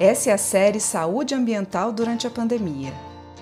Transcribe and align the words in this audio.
Essa 0.00 0.30
é 0.30 0.32
a 0.32 0.38
série 0.38 0.78
Saúde 0.78 1.34
Ambiental 1.34 1.90
durante 1.92 2.24
a 2.24 2.30
Pandemia. 2.30 2.92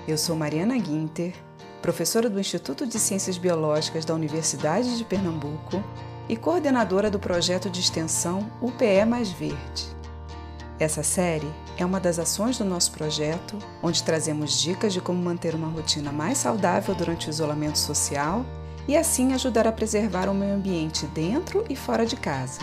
Eu 0.08 0.16
sou 0.16 0.35
Mariana 0.35 0.79
Guinter, 0.79 1.35
professora 1.82 2.30
do 2.30 2.40
Instituto 2.40 2.87
de 2.87 2.98
Ciências 2.98 3.37
Biológicas 3.37 4.06
da 4.06 4.15
Universidade 4.15 4.97
de 4.97 5.04
Pernambuco 5.04 5.84
e 6.26 6.34
coordenadora 6.34 7.11
do 7.11 7.19
projeto 7.19 7.69
de 7.69 7.80
extensão 7.80 8.51
UPE 8.62 9.04
Mais 9.06 9.29
Verde. 9.29 9.87
Essa 10.80 11.03
série 11.03 11.53
é 11.76 11.84
uma 11.84 12.01
das 12.01 12.19
ações 12.19 12.57
do 12.57 12.65
nosso 12.65 12.90
projeto, 12.93 13.58
onde 13.83 14.02
trazemos 14.02 14.58
dicas 14.58 14.94
de 14.94 15.01
como 15.02 15.22
manter 15.22 15.54
uma 15.54 15.69
rotina 15.69 16.11
mais 16.11 16.38
saudável 16.38 16.95
durante 16.95 17.29
o 17.29 17.30
isolamento 17.30 17.79
social 17.79 18.47
e 18.88 18.97
assim 18.97 19.34
ajudar 19.34 19.66
a 19.66 19.73
preservar 19.73 20.27
o 20.27 20.34
meio 20.34 20.55
ambiente 20.55 21.05
dentro 21.09 21.66
e 21.69 21.77
fora 21.77 22.07
de 22.07 22.16
casa. 22.16 22.61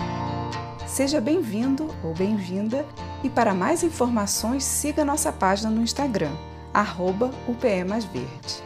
Seja 0.88 1.21
bem-vindo 1.21 1.88
ou 2.03 2.16
bem-vinda 2.16 2.84
e 3.23 3.30
para 3.30 3.54
mais 3.54 3.84
informações 3.84 4.63
siga 4.63 5.05
nossa 5.05 5.32
página 5.32 5.70
no 5.70 5.82
Instagram, 5.82 6.36
arroba 6.73 7.32
UPE 7.48 7.86
Mais 7.86 8.04
Verde. 8.04 8.62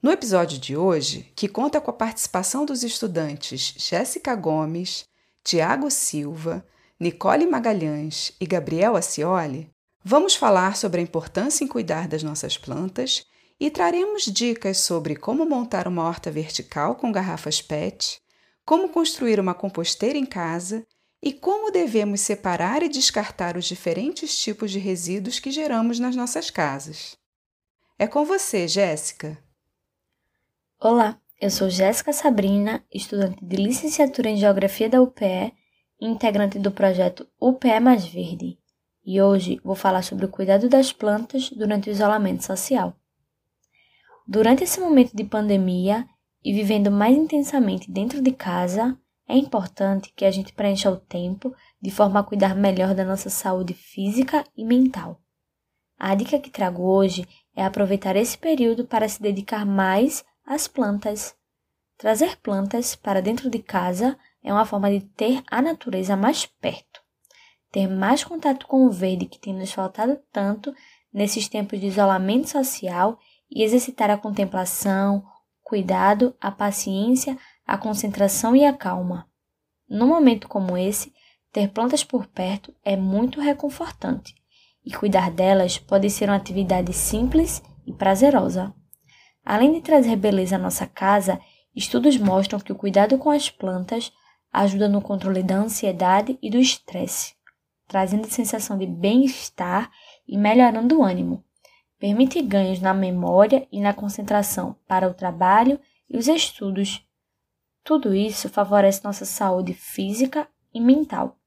No 0.00 0.10
episódio 0.10 0.58
de 0.58 0.76
hoje, 0.76 1.32
que 1.34 1.48
conta 1.48 1.80
com 1.80 1.90
a 1.90 1.94
participação 1.94 2.64
dos 2.64 2.82
estudantes 2.82 3.74
Jéssica 3.76 4.34
Gomes, 4.34 5.04
Tiago 5.44 5.90
Silva, 5.90 6.64
Nicole 6.98 7.46
Magalhães 7.46 8.32
e 8.40 8.46
Gabriel 8.46 8.96
Acioli, 8.96 9.70
vamos 10.04 10.34
falar 10.36 10.76
sobre 10.76 11.00
a 11.00 11.04
importância 11.04 11.64
em 11.64 11.68
cuidar 11.68 12.06
das 12.06 12.22
nossas 12.22 12.56
plantas 12.56 13.24
e 13.62 13.70
traremos 13.70 14.24
dicas 14.24 14.78
sobre 14.78 15.14
como 15.14 15.46
montar 15.46 15.86
uma 15.86 16.02
horta 16.02 16.32
vertical 16.32 16.96
com 16.96 17.12
garrafas 17.12 17.62
PET, 17.62 18.20
como 18.64 18.88
construir 18.88 19.38
uma 19.38 19.54
composteira 19.54 20.18
em 20.18 20.26
casa 20.26 20.84
e 21.22 21.32
como 21.32 21.70
devemos 21.70 22.22
separar 22.22 22.82
e 22.82 22.88
descartar 22.88 23.56
os 23.56 23.64
diferentes 23.64 24.36
tipos 24.36 24.72
de 24.72 24.80
resíduos 24.80 25.38
que 25.38 25.52
geramos 25.52 26.00
nas 26.00 26.16
nossas 26.16 26.50
casas. 26.50 27.16
É 27.96 28.08
com 28.08 28.24
você, 28.24 28.66
Jéssica. 28.66 29.38
Olá, 30.80 31.16
eu 31.40 31.48
sou 31.48 31.70
Jéssica 31.70 32.12
Sabrina, 32.12 32.84
estudante 32.92 33.44
de 33.44 33.54
licenciatura 33.54 34.28
em 34.28 34.36
Geografia 34.38 34.88
da 34.88 35.00
UPE 35.00 35.54
e 36.00 36.08
integrante 36.08 36.58
do 36.58 36.72
projeto 36.72 37.28
UPE 37.40 37.78
Mais 37.78 38.04
Verde, 38.04 38.58
e 39.06 39.22
hoje 39.22 39.60
vou 39.62 39.76
falar 39.76 40.02
sobre 40.02 40.24
o 40.24 40.28
cuidado 40.28 40.68
das 40.68 40.92
plantas 40.92 41.48
durante 41.50 41.88
o 41.88 41.92
isolamento 41.92 42.44
social. 42.44 42.96
Durante 44.26 44.64
esse 44.64 44.80
momento 44.80 45.14
de 45.16 45.24
pandemia 45.24 46.06
e 46.44 46.52
vivendo 46.52 46.90
mais 46.90 47.16
intensamente 47.16 47.90
dentro 47.90 48.22
de 48.22 48.32
casa, 48.32 48.98
é 49.28 49.36
importante 49.36 50.12
que 50.14 50.24
a 50.24 50.30
gente 50.30 50.52
preencha 50.52 50.90
o 50.90 50.96
tempo 50.96 51.54
de 51.80 51.90
forma 51.90 52.20
a 52.20 52.22
cuidar 52.22 52.54
melhor 52.54 52.94
da 52.94 53.04
nossa 53.04 53.30
saúde 53.30 53.74
física 53.74 54.44
e 54.56 54.64
mental. 54.64 55.20
A 55.98 56.14
dica 56.14 56.38
que 56.38 56.50
trago 56.50 56.82
hoje 56.82 57.26
é 57.54 57.64
aproveitar 57.64 58.16
esse 58.16 58.36
período 58.36 58.84
para 58.86 59.08
se 59.08 59.22
dedicar 59.22 59.64
mais 59.64 60.24
as 60.44 60.66
plantas. 60.66 61.34
Trazer 61.96 62.36
plantas 62.38 62.96
para 62.96 63.22
dentro 63.22 63.48
de 63.48 63.60
casa 63.60 64.18
é 64.42 64.52
uma 64.52 64.66
forma 64.66 64.90
de 64.90 65.00
ter 65.00 65.42
a 65.48 65.62
natureza 65.62 66.16
mais 66.16 66.44
perto, 66.44 67.00
ter 67.70 67.86
mais 67.86 68.24
contato 68.24 68.66
com 68.66 68.86
o 68.86 68.90
verde 68.90 69.26
que 69.26 69.38
tem 69.38 69.54
nos 69.54 69.72
faltado 69.72 70.18
tanto 70.32 70.74
nesses 71.12 71.48
tempos 71.48 71.78
de 71.78 71.86
isolamento 71.86 72.48
social 72.48 73.18
e 73.54 73.62
exercitar 73.62 74.10
a 74.10 74.16
contemplação, 74.16 75.22
cuidado, 75.62 76.34
a 76.40 76.50
paciência, 76.50 77.38
a 77.66 77.76
concentração 77.76 78.56
e 78.56 78.64
a 78.64 78.72
calma. 78.72 79.28
Num 79.88 80.08
momento 80.08 80.48
como 80.48 80.76
esse, 80.76 81.12
ter 81.52 81.68
plantas 81.68 82.02
por 82.02 82.26
perto 82.26 82.74
é 82.82 82.96
muito 82.96 83.40
reconfortante 83.40 84.34
e 84.84 84.92
cuidar 84.92 85.30
delas 85.30 85.78
pode 85.78 86.08
ser 86.08 86.28
uma 86.28 86.36
atividade 86.36 86.92
simples 86.92 87.62
e 87.86 87.92
prazerosa. 87.92 88.74
Além 89.44 89.72
de 89.72 89.80
trazer 89.80 90.16
beleza 90.16 90.56
à 90.56 90.58
nossa 90.58 90.86
casa, 90.86 91.38
estudos 91.74 92.16
mostram 92.16 92.58
que 92.58 92.72
o 92.72 92.76
cuidado 92.76 93.18
com 93.18 93.30
as 93.30 93.50
plantas 93.50 94.12
ajuda 94.52 94.88
no 94.88 95.00
controle 95.00 95.42
da 95.42 95.56
ansiedade 95.56 96.38
e 96.42 96.50
do 96.50 96.58
estresse, 96.58 97.34
trazendo 97.86 98.26
sensação 98.28 98.78
de 98.78 98.86
bem-estar 98.86 99.90
e 100.26 100.36
melhorando 100.36 100.98
o 100.98 101.04
ânimo. 101.04 101.44
Permite 102.02 102.42
ganhos 102.42 102.80
na 102.80 102.92
memória 102.92 103.68
e 103.70 103.80
na 103.80 103.94
concentração 103.94 104.74
para 104.88 105.06
o 105.06 105.14
trabalho 105.14 105.78
e 106.10 106.16
os 106.16 106.26
estudos. 106.26 107.06
Tudo 107.84 108.12
isso 108.12 108.48
favorece 108.48 109.04
nossa 109.04 109.24
saúde 109.24 109.72
física 109.72 110.48
e 110.74 110.80
mental. 110.80 111.38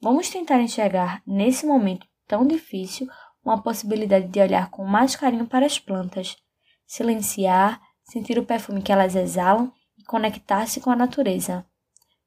Vamos 0.00 0.30
tentar 0.30 0.60
enxergar 0.60 1.20
nesse 1.26 1.66
momento 1.66 2.06
tão 2.28 2.46
difícil 2.46 3.08
uma 3.44 3.60
possibilidade 3.60 4.28
de 4.28 4.38
olhar 4.38 4.70
com 4.70 4.84
mais 4.84 5.16
carinho 5.16 5.48
para 5.48 5.66
as 5.66 5.80
plantas 5.80 6.36
silenciar, 6.86 7.80
sentir 8.04 8.38
o 8.38 8.46
perfume 8.46 8.82
que 8.82 8.92
elas 8.92 9.16
exalam 9.16 9.72
e 9.98 10.04
conectar-se 10.04 10.80
com 10.80 10.90
a 10.90 10.96
natureza. 10.96 11.66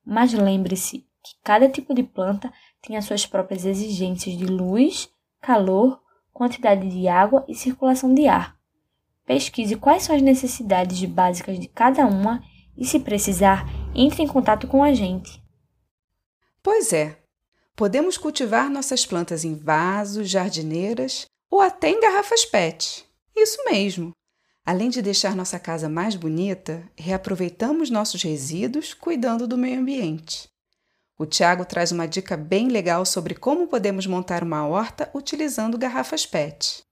Mas 0.05 0.33
lembre-se 0.33 1.07
que 1.23 1.35
cada 1.41 1.69
tipo 1.69 1.93
de 1.93 2.03
planta 2.03 2.51
tem 2.81 2.97
as 2.97 3.05
suas 3.05 3.25
próprias 3.25 3.63
exigências 3.63 4.37
de 4.37 4.45
luz, 4.45 5.09
calor, 5.39 6.03
quantidade 6.35 6.89
de 6.89 7.07
água 7.07 7.45
e 7.47 7.55
circulação 7.55 8.13
de 8.13 8.27
ar. 8.27 8.57
Pesquise 9.25 9.77
quais 9.77 10.03
são 10.03 10.13
as 10.13 10.21
necessidades 10.21 11.01
básicas 11.05 11.57
de 11.57 11.69
cada 11.69 12.05
uma 12.05 12.43
e, 12.77 12.85
se 12.85 12.99
precisar, 12.99 13.65
entre 13.95 14.21
em 14.21 14.27
contato 14.27 14.67
com 14.67 14.83
a 14.83 14.93
gente. 14.93 15.41
Pois 16.61 16.91
é, 16.91 17.17
podemos 17.73 18.17
cultivar 18.17 18.69
nossas 18.69 19.05
plantas 19.05 19.45
em 19.45 19.55
vasos, 19.55 20.29
jardineiras 20.29 21.25
ou 21.49 21.61
até 21.61 21.89
em 21.89 22.01
garrafas 22.01 22.43
PET. 22.43 23.05
Isso 23.33 23.63
mesmo! 23.63 24.11
Além 24.65 24.89
de 24.89 25.01
deixar 25.01 25.37
nossa 25.37 25.57
casa 25.57 25.87
mais 25.87 26.15
bonita, 26.15 26.83
reaproveitamos 26.97 27.89
nossos 27.89 28.21
resíduos 28.21 28.93
cuidando 28.93 29.47
do 29.47 29.57
meio 29.57 29.79
ambiente. 29.79 30.49
O 31.17 31.25
Tiago 31.25 31.63
traz 31.63 31.93
uma 31.93 32.09
dica 32.09 32.35
bem 32.35 32.67
legal 32.67 33.05
sobre 33.05 33.35
como 33.35 33.69
podemos 33.69 34.05
montar 34.05 34.43
uma 34.43 34.67
horta 34.67 35.09
utilizando 35.15 35.77
garrafas 35.77 36.25
PET. 36.25 36.83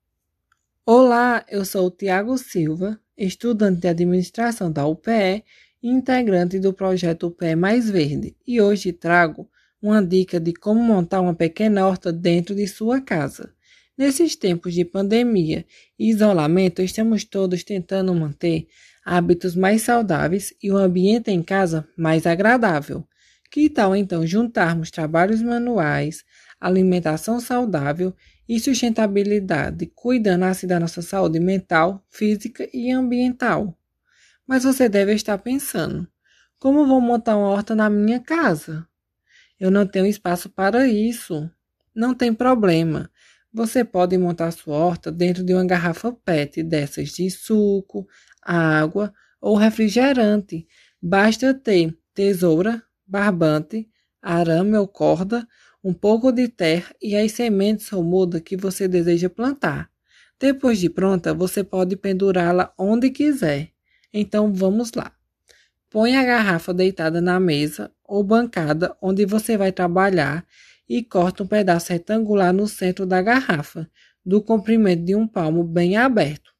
Olá, 0.85 1.45
eu 1.49 1.65
sou 1.65 1.87
o 1.87 1.91
Tiago 1.91 2.37
Silva, 2.37 2.97
estudante 3.17 3.81
de 3.81 3.87
administração 3.89 4.71
da 4.71 4.87
UPE 4.87 5.43
e 5.81 5.89
integrante 5.89 6.57
do 6.57 6.71
projeto 6.71 7.27
UPE 7.27 7.57
Mais 7.57 7.89
Verde, 7.89 8.33
e 8.47 8.61
hoje 8.61 8.93
trago 8.93 9.49
uma 9.81 10.01
dica 10.01 10.39
de 10.39 10.53
como 10.53 10.81
montar 10.81 11.19
uma 11.19 11.35
pequena 11.35 11.85
horta 11.85 12.09
dentro 12.13 12.55
de 12.55 12.65
sua 12.65 13.01
casa. 13.01 13.53
Nesses 13.97 14.37
tempos 14.37 14.73
de 14.73 14.85
pandemia 14.85 15.65
e 15.99 16.09
isolamento, 16.09 16.81
estamos 16.81 17.25
todos 17.25 17.61
tentando 17.65 18.15
manter 18.15 18.69
hábitos 19.03 19.53
mais 19.53 19.81
saudáveis 19.81 20.53
e 20.63 20.71
o 20.71 20.77
ambiente 20.77 21.29
em 21.29 21.43
casa 21.43 21.85
mais 21.97 22.25
agradável. 22.25 23.05
Que 23.53 23.69
tal 23.69 23.95
então 23.95 24.25
juntarmos 24.25 24.89
trabalhos 24.89 25.39
manuais, 25.39 26.25
alimentação 26.59 27.39
saudável 27.39 28.11
e 28.49 28.59
sustentabilidade, 28.59 29.85
cuidando 29.93 30.45
assim 30.45 30.65
da 30.65 30.79
nossa 30.79 31.03
saúde 31.03 31.39
mental, 31.39 32.03
física 32.09 32.67
e 32.73 32.89
ambiental? 32.91 33.77
Mas 34.47 34.63
você 34.63 34.89
deve 34.89 35.13
estar 35.13 35.37
pensando: 35.37 36.07
como 36.57 36.87
vou 36.87 36.99
montar 36.99 37.37
uma 37.37 37.49
horta 37.49 37.75
na 37.75 37.91
minha 37.91 38.19
casa? 38.19 38.87
Eu 39.59 39.69
não 39.69 39.85
tenho 39.85 40.07
espaço 40.07 40.49
para 40.49 40.87
isso. 40.87 41.47
Não 41.93 42.15
tem 42.15 42.33
problema. 42.33 43.07
Você 43.53 43.83
pode 43.83 44.17
montar 44.17 44.49
sua 44.49 44.77
horta 44.77 45.11
dentro 45.11 45.43
de 45.43 45.53
uma 45.53 45.63
garrafa 45.63 46.11
PET 46.11 46.63
dessas 46.63 47.09
de 47.09 47.29
suco, 47.29 48.07
água 48.41 49.13
ou 49.39 49.55
refrigerante. 49.55 50.67
Basta 50.99 51.53
ter 51.53 51.95
tesoura, 52.15 52.81
barbante, 53.05 53.89
arame 54.21 54.77
ou 54.77 54.87
corda, 54.87 55.47
um 55.83 55.93
pouco 55.93 56.31
de 56.31 56.47
terra 56.47 56.95
e 57.01 57.15
as 57.15 57.31
sementes 57.33 57.91
ou 57.91 58.03
muda 58.03 58.39
que 58.39 58.55
você 58.55 58.87
deseja 58.87 59.29
plantar. 59.29 59.89
Depois 60.39 60.79
de 60.79 60.89
pronta, 60.89 61.33
você 61.33 61.63
pode 61.63 61.95
pendurá-la 61.95 62.73
onde 62.77 63.09
quiser. 63.09 63.71
Então 64.13 64.53
vamos 64.53 64.91
lá. 64.93 65.11
Põe 65.89 66.15
a 66.15 66.23
garrafa 66.23 66.73
deitada 66.73 67.21
na 67.21 67.39
mesa 67.39 67.91
ou 68.03 68.23
bancada 68.23 68.95
onde 69.01 69.25
você 69.25 69.57
vai 69.57 69.71
trabalhar 69.71 70.45
e 70.87 71.03
corta 71.03 71.43
um 71.43 71.47
pedaço 71.47 71.91
retangular 71.91 72.53
no 72.53 72.67
centro 72.67 73.05
da 73.05 73.21
garrafa, 73.21 73.89
do 74.25 74.41
comprimento 74.41 75.03
de 75.03 75.15
um 75.15 75.27
palmo 75.27 75.63
bem 75.63 75.97
aberto. 75.97 76.51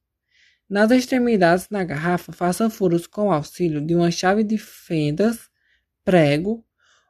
Nas 0.69 0.91
extremidades 0.91 1.67
da 1.67 1.83
garrafa, 1.83 2.31
faça 2.31 2.69
furos 2.69 3.05
com 3.05 3.31
auxílio 3.31 3.85
de 3.85 3.95
uma 3.95 4.09
chave 4.09 4.43
de 4.43 4.57
fendas, 4.57 5.49
prego 6.03 6.65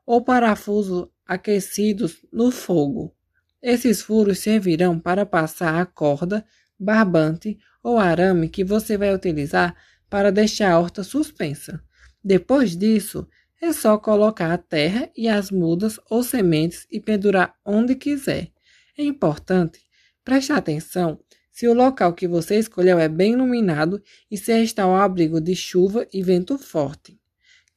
ou 0.06 0.22
parafuso 0.22 1.12
aquecidos 1.26 2.26
no 2.32 2.52
fogo. 2.52 3.16
Esses 3.62 4.02
furos 4.02 4.40
servirão 4.40 5.00
para 5.00 5.26
passar 5.26 5.80
a 5.80 5.86
corda, 5.86 6.46
barbante 6.78 7.58
ou 7.82 7.98
arame 7.98 8.50
que 8.50 8.64
você 8.64 8.98
vai 8.98 9.14
utilizar 9.14 9.76
para 10.10 10.32
deixar 10.32 10.72
a 10.72 10.80
horta 10.80 11.04
suspensa. 11.04 11.82
Depois 12.24 12.76
disso, 12.76 13.28
é 13.62 13.72
só 13.72 13.98
colocar 13.98 14.52
a 14.52 14.58
terra 14.58 15.10
e 15.16 15.30
as 15.30 15.50
mudas 15.50 15.98
ou 16.10 16.22
sementes 16.22 16.86
e 16.92 17.00
pendurar 17.00 17.56
onde 17.66 17.96
quiser. 17.96 18.52
É 18.98 19.04
importante 19.04 19.80
prestar 20.24 20.58
atenção 20.58 21.20
se 21.50 21.68
o 21.68 21.74
local 21.74 22.14
que 22.14 22.28
você 22.28 22.58
escolheu 22.58 23.00
é 23.00 23.08
bem 23.08 23.34
iluminado 23.34 24.02
e 24.30 24.38
se 24.38 24.52
está 24.62 24.84
ao 24.84 24.96
abrigo 24.96 25.40
de 25.40 25.56
chuva 25.56 26.06
e 26.12 26.22
vento 26.22 26.58
forte. 26.58 27.23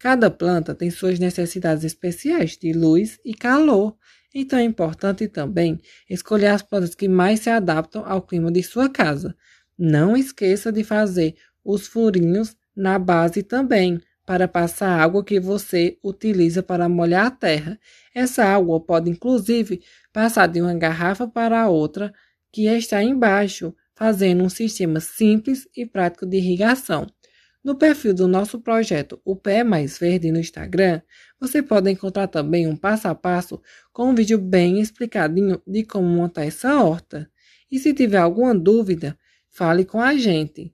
Cada 0.06 0.30
planta 0.30 0.72
tem 0.72 0.88
suas 0.88 1.18
necessidades 1.18 1.82
especiais 1.82 2.56
de 2.56 2.72
luz 2.72 3.18
e 3.24 3.34
calor, 3.34 3.96
então 4.32 4.56
é 4.56 4.62
importante 4.62 5.26
também 5.26 5.80
escolher 6.08 6.46
as 6.46 6.62
plantas 6.62 6.94
que 6.94 7.08
mais 7.08 7.40
se 7.40 7.50
adaptam 7.50 8.04
ao 8.06 8.22
clima 8.22 8.52
de 8.52 8.62
sua 8.62 8.88
casa. 8.88 9.34
Não 9.76 10.16
esqueça 10.16 10.70
de 10.70 10.84
fazer 10.84 11.34
os 11.64 11.88
furinhos 11.88 12.56
na 12.76 13.00
base 13.00 13.42
também, 13.42 14.00
para 14.24 14.46
passar 14.46 14.90
a 14.90 15.02
água 15.02 15.24
que 15.24 15.40
você 15.40 15.98
utiliza 16.04 16.62
para 16.62 16.88
molhar 16.88 17.26
a 17.26 17.30
terra. 17.32 17.76
Essa 18.14 18.44
água 18.44 18.78
pode 18.78 19.10
inclusive 19.10 19.82
passar 20.12 20.46
de 20.46 20.60
uma 20.60 20.74
garrafa 20.74 21.26
para 21.26 21.68
outra 21.68 22.14
que 22.52 22.66
está 22.66 23.02
embaixo, 23.02 23.74
fazendo 23.92 24.44
um 24.44 24.48
sistema 24.48 25.00
simples 25.00 25.66
e 25.76 25.84
prático 25.84 26.26
de 26.26 26.36
irrigação. 26.36 27.08
No 27.66 27.74
perfil 27.74 28.14
do 28.14 28.28
nosso 28.28 28.60
projeto 28.60 29.20
O 29.24 29.34
Pé 29.34 29.64
Mais 29.64 29.98
Verde 29.98 30.30
no 30.30 30.38
Instagram, 30.38 31.02
você 31.40 31.60
pode 31.60 31.90
encontrar 31.90 32.28
também 32.28 32.64
um 32.64 32.76
passo 32.76 33.08
a 33.08 33.14
passo 33.14 33.60
com 33.92 34.08
um 34.08 34.14
vídeo 34.14 34.38
bem 34.38 34.80
explicadinho 34.80 35.60
de 35.66 35.82
como 35.82 36.06
montar 36.06 36.44
essa 36.44 36.80
horta. 36.80 37.28
E 37.68 37.80
se 37.80 37.92
tiver 37.92 38.18
alguma 38.18 38.54
dúvida, 38.54 39.18
fale 39.50 39.84
com 39.84 40.00
a 40.00 40.14
gente. 40.16 40.72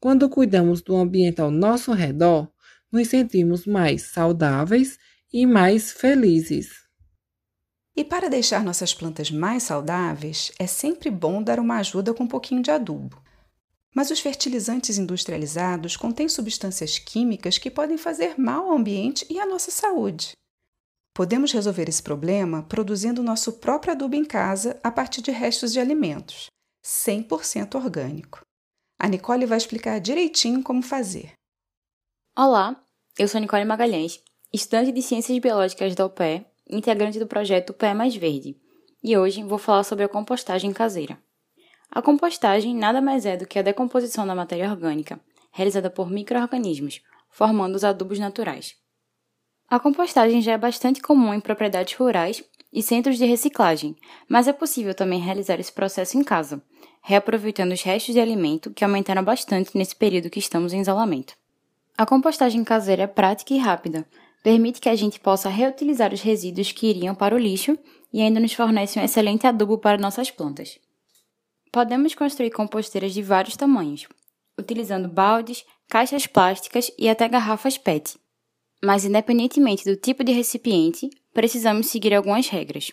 Quando 0.00 0.28
cuidamos 0.28 0.82
do 0.82 0.96
ambiente 0.96 1.40
ao 1.40 1.48
nosso 1.48 1.92
redor, 1.92 2.50
nos 2.90 3.06
sentimos 3.06 3.64
mais 3.64 4.02
saudáveis 4.02 4.98
e 5.32 5.46
mais 5.46 5.92
felizes. 5.92 6.70
E 7.94 8.02
para 8.02 8.28
deixar 8.28 8.64
nossas 8.64 8.92
plantas 8.92 9.30
mais 9.30 9.62
saudáveis, 9.62 10.50
é 10.58 10.66
sempre 10.66 11.08
bom 11.08 11.40
dar 11.40 11.60
uma 11.60 11.76
ajuda 11.76 12.12
com 12.12 12.24
um 12.24 12.28
pouquinho 12.28 12.60
de 12.60 12.72
adubo. 12.72 13.21
Mas 13.94 14.10
os 14.10 14.20
fertilizantes 14.20 14.98
industrializados 14.98 15.96
contêm 15.96 16.28
substâncias 16.28 16.98
químicas 16.98 17.58
que 17.58 17.70
podem 17.70 17.98
fazer 17.98 18.38
mal 18.38 18.70
ao 18.70 18.76
ambiente 18.76 19.26
e 19.28 19.38
à 19.38 19.46
nossa 19.46 19.70
saúde. 19.70 20.32
Podemos 21.14 21.52
resolver 21.52 21.88
esse 21.88 22.02
problema 22.02 22.62
produzindo 22.62 23.22
nosso 23.22 23.52
próprio 23.54 23.92
adubo 23.92 24.16
em 24.16 24.24
casa 24.24 24.80
a 24.82 24.90
partir 24.90 25.20
de 25.20 25.30
restos 25.30 25.72
de 25.72 25.78
alimentos, 25.78 26.46
100% 26.82 27.74
orgânico. 27.74 28.40
A 28.98 29.08
Nicole 29.08 29.44
vai 29.44 29.58
explicar 29.58 30.00
direitinho 30.00 30.62
como 30.62 30.82
fazer. 30.82 31.32
Olá, 32.36 32.82
eu 33.18 33.28
sou 33.28 33.40
Nicole 33.40 33.64
Magalhães, 33.66 34.22
estudante 34.50 34.90
de 34.90 35.02
Ciências 35.02 35.38
Biológicas 35.38 35.94
da 35.94 36.06
UPE 36.06 36.46
integrante 36.68 37.18
do 37.18 37.26
projeto 37.26 37.74
Pé 37.74 37.92
Mais 37.92 38.16
Verde, 38.16 38.56
e 39.02 39.16
hoje 39.16 39.42
vou 39.42 39.58
falar 39.58 39.84
sobre 39.84 40.04
a 40.04 40.08
compostagem 40.08 40.72
caseira. 40.72 41.18
A 41.94 42.00
compostagem 42.00 42.74
nada 42.74 43.02
mais 43.02 43.26
é 43.26 43.36
do 43.36 43.46
que 43.46 43.58
a 43.58 43.62
decomposição 43.62 44.26
da 44.26 44.34
matéria 44.34 44.70
orgânica, 44.70 45.20
realizada 45.50 45.90
por 45.90 46.10
microorganismos, 46.10 47.02
formando 47.28 47.76
os 47.76 47.84
adubos 47.84 48.18
naturais. 48.18 48.74
A 49.68 49.78
compostagem 49.78 50.40
já 50.40 50.52
é 50.52 50.58
bastante 50.58 51.02
comum 51.02 51.34
em 51.34 51.40
propriedades 51.40 51.94
rurais 51.94 52.42
e 52.72 52.82
centros 52.82 53.18
de 53.18 53.26
reciclagem, 53.26 53.94
mas 54.26 54.48
é 54.48 54.54
possível 54.54 54.94
também 54.94 55.20
realizar 55.20 55.60
esse 55.60 55.70
processo 55.70 56.16
em 56.16 56.24
casa, 56.24 56.62
reaproveitando 57.02 57.72
os 57.72 57.82
restos 57.82 58.14
de 58.14 58.20
alimento 58.20 58.70
que 58.70 58.84
aumentaram 58.84 59.22
bastante 59.22 59.76
nesse 59.76 59.94
período 59.94 60.30
que 60.30 60.38
estamos 60.38 60.72
em 60.72 60.80
isolamento. 60.80 61.34
A 61.98 62.06
compostagem 62.06 62.64
caseira 62.64 63.02
é 63.02 63.06
prática 63.06 63.52
e 63.52 63.58
rápida, 63.58 64.06
permite 64.42 64.80
que 64.80 64.88
a 64.88 64.96
gente 64.96 65.20
possa 65.20 65.50
reutilizar 65.50 66.14
os 66.14 66.22
resíduos 66.22 66.72
que 66.72 66.86
iriam 66.86 67.14
para 67.14 67.34
o 67.34 67.38
lixo 67.38 67.78
e 68.10 68.22
ainda 68.22 68.40
nos 68.40 68.54
fornece 68.54 68.98
um 68.98 69.04
excelente 69.04 69.46
adubo 69.46 69.76
para 69.76 69.98
nossas 69.98 70.30
plantas. 70.30 70.80
Podemos 71.72 72.14
construir 72.14 72.50
composteiras 72.50 73.14
de 73.14 73.22
vários 73.22 73.56
tamanhos, 73.56 74.06
utilizando 74.58 75.08
baldes, 75.08 75.64
caixas 75.88 76.26
plásticas 76.26 76.92
e 76.98 77.08
até 77.08 77.26
garrafas 77.26 77.78
PET. 77.78 78.18
Mas, 78.84 79.06
independentemente 79.06 79.84
do 79.84 79.96
tipo 79.96 80.22
de 80.22 80.32
recipiente, 80.32 81.08
precisamos 81.32 81.86
seguir 81.86 82.12
algumas 82.12 82.46
regras. 82.48 82.92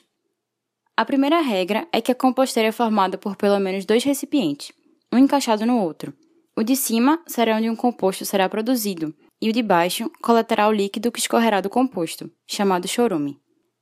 A 0.96 1.04
primeira 1.04 1.42
regra 1.42 1.90
é 1.92 2.00
que 2.00 2.14
a 2.14 2.16
composteira 2.16 2.70
é 2.70 2.72
formada 2.72 3.18
por 3.18 3.36
pelo 3.36 3.60
menos 3.60 3.84
dois 3.84 4.06
recipientes, 4.06 4.72
um 5.12 5.18
encaixado 5.18 5.66
no 5.66 5.82
outro. 5.82 6.14
O 6.56 6.64
de 6.64 6.78
cima 6.78 7.22
será 7.28 7.58
onde 7.58 7.70
um 7.70 7.76
composto 7.76 8.24
será 8.24 8.48
produzido, 8.48 9.14
e 9.42 9.50
o 9.50 9.54
de 9.54 9.62
baixo 9.62 10.10
coletará 10.22 10.70
o 10.70 10.72
líquido 10.72 11.12
que 11.12 11.20
escorrerá 11.20 11.60
do 11.60 11.70
composto, 11.70 12.32
chamado 12.48 12.88
chorume. 12.88 13.42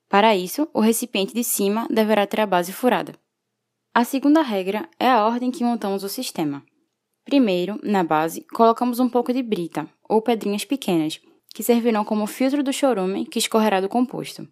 Para 0.10 0.36
isso, 0.36 0.68
o 0.74 0.80
recipiente 0.80 1.36
de 1.36 1.44
cima 1.44 1.88
deverá 1.88 2.26
ter 2.26 2.42
a 2.42 2.48
base 2.48 2.72
furada. 2.74 3.14
A 3.98 4.04
segunda 4.04 4.44
regra 4.44 4.88
é 5.00 5.10
a 5.10 5.26
ordem 5.26 5.50
que 5.50 5.64
montamos 5.64 6.04
o 6.04 6.08
sistema. 6.08 6.64
Primeiro, 7.26 7.80
na 7.82 8.04
base, 8.04 8.42
colocamos 8.54 9.00
um 9.00 9.10
pouco 9.10 9.34
de 9.34 9.42
brita, 9.42 9.90
ou 10.08 10.22
pedrinhas 10.22 10.64
pequenas, 10.64 11.20
que 11.50 11.64
servirão 11.64 12.06
como 12.06 12.28
filtro 12.28 12.62
do 12.62 12.72
chorume 12.72 13.26
que 13.26 13.40
escorrerá 13.40 13.82
do 13.82 13.90
composto. 13.90 14.48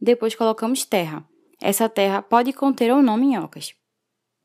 Depois 0.00 0.36
colocamos 0.36 0.84
terra. 0.84 1.28
Essa 1.60 1.88
terra 1.88 2.22
pode 2.22 2.52
conter 2.52 2.92
ou 2.92 3.02
não 3.02 3.16
minhocas. 3.16 3.74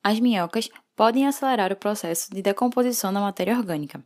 As 0.03 0.19
minhocas 0.19 0.71
podem 0.95 1.27
acelerar 1.27 1.71
o 1.71 1.75
processo 1.75 2.33
de 2.33 2.41
decomposição 2.41 3.13
da 3.13 3.21
matéria 3.21 3.55
orgânica. 3.55 4.03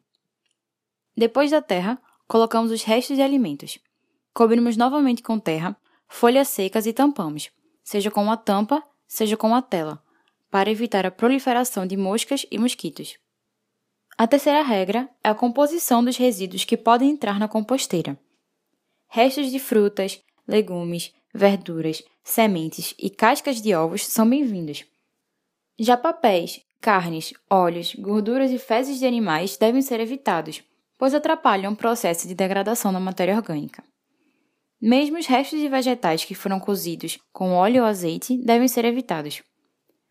Depois 1.15 1.49
da 1.49 1.61
terra, 1.61 1.97
colocamos 2.27 2.71
os 2.71 2.83
restos 2.83 3.15
de 3.15 3.21
alimentos. 3.21 3.79
Cobrimos 4.33 4.75
novamente 4.75 5.23
com 5.23 5.39
terra, 5.39 5.77
folhas 6.09 6.49
secas 6.49 6.85
e 6.85 6.91
tampamos, 6.91 7.51
seja 7.81 8.11
com 8.11 8.21
uma 8.21 8.35
tampa, 8.35 8.83
seja 9.07 9.37
com 9.37 9.47
uma 9.47 9.61
tela, 9.61 10.03
para 10.49 10.69
evitar 10.69 11.05
a 11.05 11.11
proliferação 11.11 11.85
de 11.85 11.97
moscas 11.97 12.45
e 12.51 12.57
mosquitos. 12.57 13.17
A 14.17 14.25
terceira 14.27 14.61
regra 14.61 15.09
é 15.23 15.29
a 15.29 15.35
composição 15.35 16.03
dos 16.03 16.17
resíduos 16.17 16.63
que 16.63 16.77
podem 16.77 17.09
entrar 17.09 17.39
na 17.39 17.47
composteira. 17.47 18.17
Restos 19.07 19.51
de 19.51 19.59
frutas, 19.59 20.21
legumes, 20.47 21.13
verduras, 21.33 22.01
sementes 22.23 22.95
e 22.97 23.09
cascas 23.09 23.61
de 23.61 23.75
ovos 23.75 24.05
são 24.05 24.29
bem-vindos. 24.29 24.85
Já 25.77 25.97
papéis, 25.97 26.61
carnes, 26.79 27.33
óleos, 27.49 27.93
gorduras 27.95 28.51
e 28.51 28.57
fezes 28.57 28.99
de 28.99 29.05
animais 29.05 29.57
devem 29.57 29.81
ser 29.81 29.99
evitados 29.99 30.63
pois 30.97 31.13
atrapalham 31.13 31.73
o 31.73 31.75
processo 31.75 32.27
de 32.27 32.35
degradação 32.35 32.91
da 32.91 32.99
matéria 32.99 33.35
orgânica. 33.35 33.83
Mesmo 34.81 35.17
os 35.17 35.25
restos 35.25 35.59
de 35.59 35.67
vegetais 35.67 36.23
que 36.23 36.35
foram 36.35 36.59
cozidos 36.59 37.17
com 37.31 37.53
óleo 37.53 37.81
ou 37.81 37.87
azeite 37.87 38.37
devem 38.43 38.67
ser 38.67 38.85
evitados. 38.85 39.41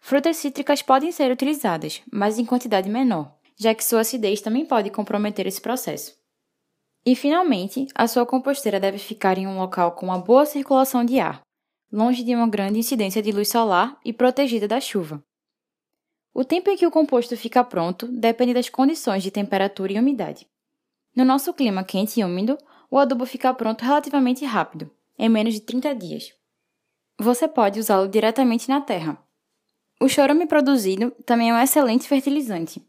Frutas 0.07 0.37
cítricas 0.37 0.83
podem 0.83 1.11
ser 1.11 1.33
utilizadas, 1.33 2.03
mas 2.13 2.39
em 2.39 2.45
quantidade 2.45 2.91
menor, 2.91 3.35
já 3.57 3.75
que 3.75 3.83
sua 3.83 4.03
acidez 4.03 4.43
também 4.43 4.67
pode 4.67 4.91
comprometer 4.91 5.47
esse 5.47 5.63
processo. 5.63 6.15
E, 7.07 7.17
finalmente, 7.17 7.87
a 7.95 8.07
sua 8.07 8.27
composteira 8.27 8.79
deve 8.79 8.99
ficar 8.99 9.39
em 9.39 9.47
um 9.47 9.57
local 9.57 9.93
com 9.93 10.05
uma 10.05 10.19
boa 10.19 10.45
circulação 10.45 11.07
de 11.07 11.19
ar, 11.19 11.41
longe 11.91 12.23
de 12.23 12.35
uma 12.35 12.47
grande 12.47 12.79
incidência 12.79 13.23
de 13.23 13.33
luz 13.33 13.49
solar 13.49 13.99
e 14.05 14.13
protegida 14.13 14.69
da 14.69 14.79
chuva. 14.79 15.25
O 16.35 16.45
tempo 16.45 16.69
em 16.69 16.77
que 16.77 16.87
o 16.87 16.91
composto 16.91 17.35
fica 17.35 17.65
pronto 17.65 18.07
depende 18.07 18.53
das 18.53 18.69
condições 18.69 19.23
de 19.23 19.31
temperatura 19.31 19.95
e 19.95 19.99
umidade. 19.99 20.47
No 21.17 21.25
nosso 21.25 21.55
clima 21.55 21.83
quente 21.83 22.21
e 22.21 22.25
úmido, 22.25 22.59
o 22.91 22.99
adubo 22.99 23.25
fica 23.25 23.55
pronto 23.55 23.81
relativamente 23.81 24.45
rápido, 24.45 24.91
em 25.19 25.31
menos 25.31 25.55
de 25.55 25.63
30 25.63 25.95
dias. 25.95 26.31
Você 27.19 27.49
pode 27.49 27.81
usá-lo 27.81 28.07
diretamente 28.07 28.69
na 28.69 28.83
terra. 28.83 29.25
O 30.05 30.09
chorume 30.09 30.47
produzido 30.47 31.13
também 31.25 31.49
é 31.49 31.55
um 31.55 31.59
excelente 31.59 32.07
fertilizante, 32.07 32.87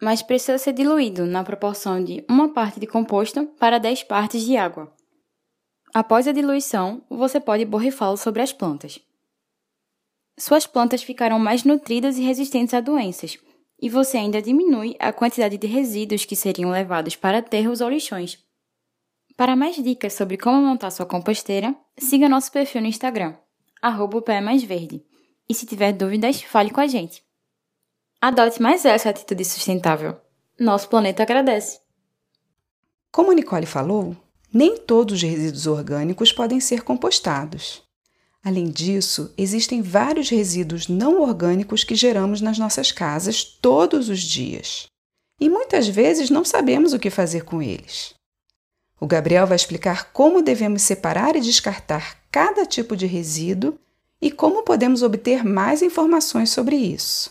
mas 0.00 0.22
precisa 0.22 0.56
ser 0.56 0.72
diluído 0.72 1.26
na 1.26 1.44
proporção 1.44 2.02
de 2.02 2.24
uma 2.26 2.54
parte 2.54 2.80
de 2.80 2.86
composto 2.86 3.44
para 3.60 3.76
10 3.76 4.04
partes 4.04 4.42
de 4.46 4.56
água. 4.56 4.90
Após 5.92 6.26
a 6.26 6.32
diluição, 6.32 7.04
você 7.10 7.38
pode 7.38 7.66
borrifá-lo 7.66 8.16
sobre 8.16 8.40
as 8.40 8.50
plantas. 8.50 8.98
Suas 10.38 10.66
plantas 10.66 11.02
ficarão 11.02 11.38
mais 11.38 11.64
nutridas 11.64 12.16
e 12.16 12.22
resistentes 12.22 12.72
a 12.72 12.80
doenças, 12.80 13.38
e 13.78 13.90
você 13.90 14.16
ainda 14.16 14.40
diminui 14.40 14.96
a 14.98 15.12
quantidade 15.12 15.58
de 15.58 15.66
resíduos 15.66 16.24
que 16.24 16.34
seriam 16.34 16.70
levados 16.70 17.14
para 17.14 17.40
aterros 17.40 17.82
ou 17.82 17.90
lixões. 17.90 18.42
Para 19.36 19.54
mais 19.54 19.76
dicas 19.76 20.14
sobre 20.14 20.38
como 20.38 20.62
montar 20.62 20.90
sua 20.90 21.04
composteira, 21.04 21.76
siga 21.98 22.26
nosso 22.26 22.50
perfil 22.50 22.80
no 22.80 22.86
Instagram, 22.86 23.34
arroba 23.82 24.22
pé 24.22 24.40
mais 24.40 24.62
verde. 24.62 25.04
E 25.48 25.54
se 25.54 25.66
tiver 25.66 25.92
dúvidas, 25.92 26.42
fale 26.42 26.70
com 26.70 26.80
a 26.80 26.86
gente. 26.86 27.22
Adote 28.20 28.60
mais 28.62 28.84
essa 28.84 29.10
atitude 29.10 29.44
sustentável. 29.44 30.16
Nosso 30.58 30.88
planeta 30.88 31.22
agradece. 31.22 31.80
Como 33.12 33.32
Nicole 33.32 33.66
falou, 33.66 34.16
nem 34.52 34.78
todos 34.78 35.16
os 35.16 35.22
resíduos 35.22 35.66
orgânicos 35.66 36.32
podem 36.32 36.60
ser 36.60 36.82
compostados. 36.82 37.82
Além 38.42 38.70
disso, 38.70 39.32
existem 39.38 39.82
vários 39.82 40.28
resíduos 40.28 40.88
não 40.88 41.22
orgânicos 41.22 41.82
que 41.82 41.94
geramos 41.94 42.40
nas 42.40 42.58
nossas 42.58 42.92
casas 42.92 43.42
todos 43.44 44.08
os 44.08 44.20
dias. 44.20 44.86
e 45.40 45.48
muitas 45.48 45.88
vezes 45.88 46.30
não 46.30 46.44
sabemos 46.44 46.92
o 46.92 46.98
que 46.98 47.10
fazer 47.10 47.44
com 47.44 47.60
eles. 47.60 48.14
O 49.00 49.06
Gabriel 49.06 49.46
vai 49.46 49.56
explicar 49.56 50.12
como 50.12 50.40
devemos 50.40 50.82
separar 50.82 51.34
e 51.36 51.40
descartar 51.40 52.20
cada 52.30 52.64
tipo 52.64 52.96
de 52.96 53.06
resíduo 53.06 53.78
e 54.24 54.30
como 54.30 54.62
podemos 54.62 55.02
obter 55.02 55.44
mais 55.44 55.82
informações 55.82 56.48
sobre 56.48 56.76
isso. 56.76 57.30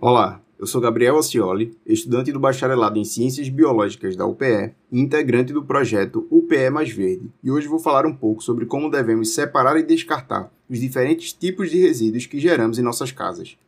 Olá, 0.00 0.40
eu 0.58 0.66
sou 0.66 0.80
Gabriel 0.80 1.18
Acioli, 1.18 1.76
estudante 1.84 2.32
do 2.32 2.40
bacharelado 2.40 2.98
em 2.98 3.04
Ciências 3.04 3.50
Biológicas 3.50 4.16
da 4.16 4.24
UPE 4.24 4.72
e 4.90 4.98
integrante 4.98 5.52
do 5.52 5.62
projeto 5.62 6.26
UPE 6.30 6.70
Mais 6.70 6.88
Verde, 6.88 7.30
e 7.44 7.50
hoje 7.50 7.68
vou 7.68 7.78
falar 7.78 8.06
um 8.06 8.16
pouco 8.16 8.42
sobre 8.42 8.64
como 8.64 8.90
devemos 8.90 9.34
separar 9.34 9.76
e 9.76 9.82
descartar 9.82 10.50
os 10.66 10.80
diferentes 10.80 11.34
tipos 11.34 11.70
de 11.70 11.78
resíduos 11.78 12.24
que 12.24 12.40
geramos 12.40 12.78
em 12.78 12.82
nossas 12.82 13.12
casas. 13.12 13.58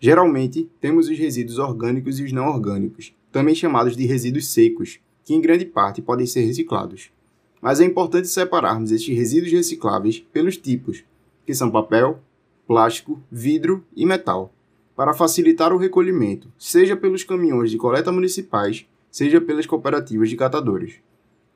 Geralmente, 0.00 0.68
temos 0.80 1.08
os 1.08 1.16
resíduos 1.16 1.60
orgânicos 1.60 2.18
e 2.18 2.24
os 2.24 2.32
não 2.32 2.48
orgânicos, 2.48 3.14
também 3.30 3.54
chamados 3.54 3.96
de 3.96 4.04
resíduos 4.04 4.48
secos, 4.48 4.98
que 5.24 5.32
em 5.32 5.40
grande 5.40 5.64
parte 5.64 6.02
podem 6.02 6.26
ser 6.26 6.40
reciclados. 6.40 7.12
Mas 7.60 7.80
é 7.80 7.84
importante 7.84 8.28
separarmos 8.28 8.90
estes 8.92 9.16
resíduos 9.16 9.52
recicláveis 9.52 10.20
pelos 10.32 10.56
tipos, 10.56 11.04
que 11.44 11.54
são 11.54 11.70
papel, 11.70 12.20
plástico, 12.66 13.20
vidro 13.30 13.84
e 13.96 14.04
metal 14.04 14.52
para 14.98 15.14
facilitar 15.14 15.72
o 15.72 15.78
recolhimento, 15.78 16.52
seja 16.58 16.96
pelos 16.96 17.22
caminhões 17.22 17.70
de 17.70 17.78
coleta 17.78 18.10
municipais, 18.10 18.84
seja 19.12 19.40
pelas 19.40 19.64
cooperativas 19.64 20.28
de 20.28 20.36
catadores. 20.36 20.96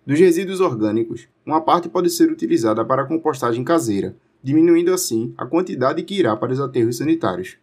Dos 0.07 0.19
resíduos 0.19 0.61
orgânicos, 0.61 1.27
uma 1.45 1.61
parte 1.61 1.89
pode 1.89 2.09
ser 2.09 2.31
utilizada 2.31 2.85
para 2.85 3.05
compostagem 3.05 3.65
caseira, 3.65 4.17
diminuindo 4.43 4.95
assim 4.95 5.35
a 5.37 5.45
quantidade 5.45 6.05
que 6.05 6.15
irá 6.15 6.37
para 6.37 6.53
os 6.53 6.61
aterros 6.61 6.99
sanitários. 6.99 7.57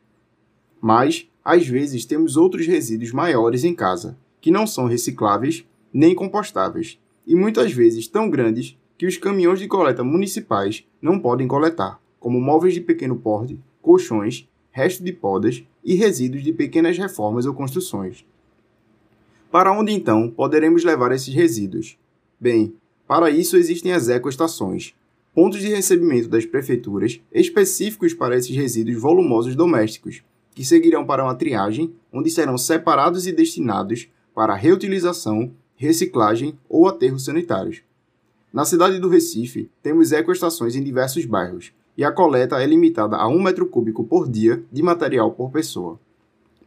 Mas, 0.82 1.30
às 1.44 1.66
vezes, 1.66 2.06
temos 2.06 2.36
outros 2.36 2.68
resíduos 2.68 3.14
maiores 3.14 3.64
em 3.64 3.74
casa, 3.74 4.18
que 4.42 4.52
não 4.52 4.68
são 4.68 4.86
recicláveis 4.86 5.66
nem 5.94 6.14
compostáveis, 6.14 7.00
e 7.30 7.36
muitas 7.36 7.72
vezes 7.72 8.08
tão 8.08 8.28
grandes 8.28 8.76
que 8.98 9.06
os 9.06 9.16
caminhões 9.16 9.60
de 9.60 9.68
coleta 9.68 10.04
municipais 10.04 10.84
não 11.00 11.20
podem 11.20 11.48
coletar, 11.48 12.02
como 12.20 12.42
móveis 12.42 12.74
de 12.74 12.82
pequeno 12.82 13.16
porte, 13.16 13.60
colchões 13.84 14.50
resto 14.72 15.04
de 15.04 15.14
podas 15.14 15.64
e 15.84 15.94
resíduos 15.94 16.44
de 16.44 16.52
pequenas 16.52 16.98
reformas 16.98 17.46
ou 17.46 17.54
construções. 17.54 18.26
Para 19.52 19.72
onde 19.72 19.92
então 19.92 20.30
poderemos 20.30 20.84
levar 20.84 21.12
esses 21.12 21.34
resíduos? 21.34 21.98
Bem, 22.40 22.74
para 23.08 23.30
isso 23.30 23.58
existem 23.58 23.92
as 23.92 24.10
ecoestações, 24.10 24.96
pontos 25.34 25.60
de 25.60 25.68
recebimento 25.68 26.30
das 26.30 26.46
prefeituras 26.46 27.22
específicos 27.32 28.14
para 28.14 28.36
esses 28.36 28.56
resíduos 28.56 29.00
volumosos 29.00 29.56
domésticos, 29.56 30.24
que 30.56 30.66
seguirão 30.66 31.06
para 31.06 31.24
uma 31.24 31.36
triagem, 31.36 31.94
onde 32.12 32.30
serão 32.32 32.58
separados 32.58 33.28
e 33.28 33.32
destinados 33.32 34.10
para 34.34 34.56
reutilização, 34.56 35.52
reciclagem 35.80 36.60
ou 36.68 36.90
aterros 36.90 37.24
sanitários. 37.24 37.82
Na 38.52 38.66
cidade 38.66 39.00
do 39.00 39.08
Recife, 39.08 39.72
temos 39.82 40.12
ecoestações 40.12 40.76
em 40.76 40.84
diversos 40.84 41.24
bairros, 41.26 41.72
e 41.98 42.04
a 42.04 42.12
coleta 42.12 42.62
é 42.62 42.66
limitada 42.66 43.16
a 43.16 43.26
1 43.28 43.42
metro 43.42 43.66
cúbico 43.66 44.04
por 44.04 44.30
dia 44.30 44.62
de 44.70 44.84
material 44.84 45.32
por 45.32 45.50
pessoa. 45.52 45.98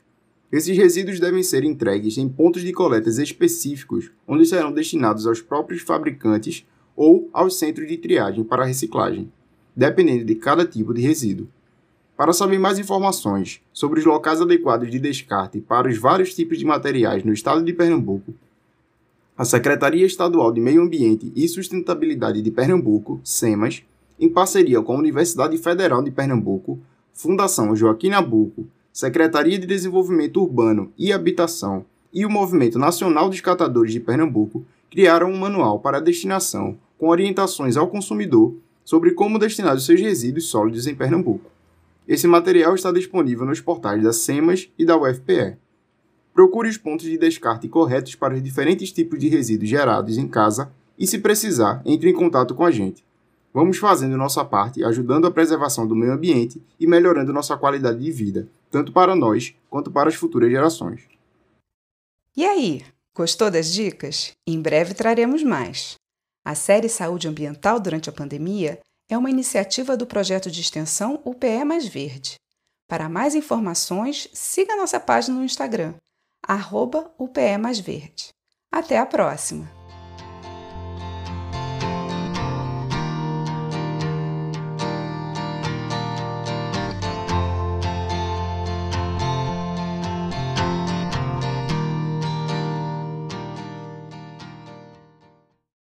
Esses 0.51 0.77
resíduos 0.77 1.19
devem 1.19 1.41
ser 1.41 1.63
entregues 1.63 2.17
em 2.17 2.29
pontos 2.29 2.62
de 2.62 2.71
coletas 2.71 3.17
específicos, 3.17 4.12
onde 4.27 4.45
serão 4.45 4.71
destinados 4.71 5.25
aos 5.25 5.41
próprios 5.41 5.81
fabricantes 5.81 6.65
ou 6.95 7.29
aos 7.33 7.57
centros 7.57 7.88
de 7.88 7.97
triagem 7.97 8.43
para 8.43 8.65
reciclagem, 8.65 9.31
dependendo 9.75 10.23
de 10.23 10.35
cada 10.35 10.65
tipo 10.65 10.93
de 10.93 11.01
resíduo. 11.01 11.47
Para 12.15 12.33
saber 12.33 12.59
mais 12.59 12.77
informações 12.77 13.62
sobre 13.73 14.00
os 14.00 14.05
locais 14.05 14.39
adequados 14.39 14.91
de 14.91 15.00
descarte 15.00 15.59
para 15.59 15.89
os 15.89 15.97
vários 15.97 16.35
tipos 16.35 16.59
de 16.59 16.65
materiais 16.65 17.23
no 17.23 17.33
estado 17.33 17.63
de 17.63 17.73
Pernambuco, 17.73 18.33
a 19.35 19.43
Secretaria 19.43 20.05
Estadual 20.05 20.51
de 20.51 20.62
Meio 20.62 20.83
Ambiente 20.83 21.33
e 21.35 21.47
Sustentabilidade 21.47 22.43
de 22.43 22.51
Pernambuco, 22.51 23.19
SEMAS, 23.23 23.83
em 24.20 24.29
parceria 24.29 24.82
com 24.82 24.93
a 24.93 25.00
Universidade 25.00 25.58
Federal 25.58 26.01
de 26.01 26.12
Pernambuco, 26.12 26.79
Fundação 27.13 27.75
Joaquim 27.75 28.10
Nabuco 28.10 28.67
Secretaria 28.93 29.58
de 29.58 29.65
Desenvolvimento 29.65 30.39
Urbano 30.39 30.93
e 30.96 31.12
Habitação 31.12 31.84
e 32.13 32.27
o 32.27 32.29
Movimento 32.29 32.77
Nacional 32.77 33.27
dos 33.27 33.41
Catadores 33.41 33.91
de 33.91 34.00
Pernambuco 34.00 34.63
criaram 34.91 35.32
um 35.32 35.39
manual 35.39 35.79
para 35.79 35.98
a 35.98 36.00
destinação 36.00 36.77
com 37.00 37.10
orientações 37.10 37.75
ao 37.75 37.88
consumidor 37.88 38.55
sobre 38.86 39.12
como 39.12 39.39
destinar 39.39 39.75
os 39.75 39.88
seus 39.88 40.00
resíduos 40.00 40.46
sólidos 40.46 40.86
em 40.86 40.93
Pernambuco. 40.93 41.50
Esse 42.08 42.27
material 42.27 42.75
está 42.75 42.91
disponível 42.91 43.48
nos 43.48 43.60
portais 43.60 44.03
da 44.03 44.13
SEMAS 44.13 44.70
e 44.77 44.86
da 44.86 44.96
UFPE. 44.96 45.58
Procure 46.32 46.70
os 46.70 46.77
pontos 46.77 47.08
de 47.08 47.17
descarte 47.17 47.67
corretos 47.67 48.13
para 48.13 48.36
os 48.36 48.43
diferentes 48.43 48.91
tipos 48.91 49.17
de 49.17 49.27
resíduos 49.27 49.72
gerados 49.72 50.20
em 50.20 50.27
casa 50.27 50.72
e, 51.00 51.08
se 51.08 51.17
precisar, 51.17 51.82
entre 51.84 52.12
em 52.12 52.13
contato 52.13 52.53
com 52.53 52.63
a 52.63 52.70
gente. 52.70 53.03
Vamos 53.53 53.77
fazendo 53.77 54.17
nossa 54.17 54.43
parte, 54.43 54.83
ajudando 54.83 55.27
a 55.27 55.31
preservação 55.31 55.86
do 55.86 55.95
meio 55.95 56.13
ambiente 56.13 56.62
e 56.79 56.88
melhorando 56.88 57.31
nossa 57.31 57.55
qualidade 57.55 58.00
de 58.00 58.12
vida, 58.12 58.48
tanto 58.72 58.91
para 58.91 59.15
nós 59.15 59.53
quanto 59.69 59.91
para 59.91 60.10
as 60.10 60.15
futuras 60.15 60.50
gerações. 60.50 61.01
E 62.36 62.43
aí, 62.43 62.83
gostou 63.15 63.51
das 63.51 63.72
dicas? 63.72 64.31
Em 64.48 64.60
breve 64.60 64.95
traremos 64.95 65.43
mais. 65.43 65.95
A 66.43 66.55
série 66.55 66.89
Saúde 66.89 67.27
Ambiental 67.27 67.79
durante 67.79 68.10
a 68.10 68.13
pandemia 68.13 68.79
é 69.07 69.15
uma 69.15 69.29
iniciativa 69.29 69.95
do 69.95 70.07
projeto 70.07 70.50
de 70.50 70.60
extensão 70.60 71.22
UPE 71.24 71.63
Mais 71.63 71.88
Verde. 71.88 72.36
Para 72.88 73.07
mais 73.07 73.36
informações, 73.36 74.27
siga 74.33 74.75
nossa 74.75 75.00
página 75.00 75.38
no 75.38 75.43
Instagram, 75.43 75.93
arroba 76.41 77.12
UPE 77.19 77.57
Mais 77.60 77.79
Verde. 77.79 78.29
Até 78.72 78.98
a 78.98 79.05
próxima! 79.05 79.83